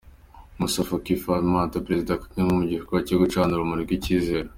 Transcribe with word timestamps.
Moussa 0.57 0.81
Faki 0.89 1.13
Mahamat 1.25 1.71
na 1.73 1.85
Perezida 1.85 2.21
Kagame 2.23 2.51
mu 2.59 2.63
gikorwa 2.71 2.99
cyo 3.07 3.15
gucana 3.21 3.51
urumuri 3.53 3.81
rw'icyizere. 3.85 4.49